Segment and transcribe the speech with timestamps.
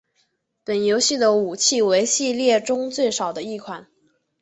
[0.63, 3.85] 本游戏的武器为系列作中最少的一款。